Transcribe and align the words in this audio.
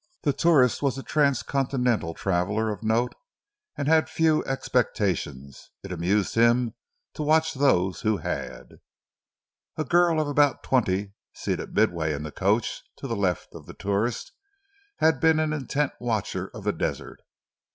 The 0.23 0.33
tourist 0.33 0.81
was 0.81 0.97
a 0.97 1.03
transcontinental 1.03 2.15
traveler 2.15 2.71
of 2.71 2.81
note 2.81 3.13
and 3.77 3.87
he 3.87 3.93
had 3.93 4.09
few 4.09 4.43
expectations. 4.45 5.69
It 5.83 5.91
amused 5.91 6.33
him 6.33 6.73
to 7.13 7.21
watch 7.21 7.53
those 7.53 8.01
who 8.01 8.17
had. 8.17 8.79
A 9.77 9.83
girl 9.83 10.19
of 10.19 10.27
about 10.27 10.63
twenty, 10.63 11.13
seated 11.35 11.75
midway 11.75 12.13
in 12.13 12.23
the 12.23 12.31
coach 12.31 12.81
to 12.95 13.05
the 13.05 13.15
left 13.15 13.53
of 13.53 13.67
the 13.67 13.75
tourist, 13.75 14.31
had 14.97 15.19
been 15.19 15.39
an 15.39 15.53
intent 15.53 15.91
watcher 15.99 16.49
of 16.51 16.63
the 16.63 16.73
desert. 16.73 17.19